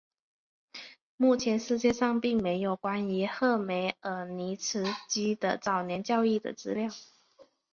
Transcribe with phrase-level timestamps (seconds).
[1.15, 6.89] 目前世界上并没有关于赫梅尔尼茨基的早年教育的资料。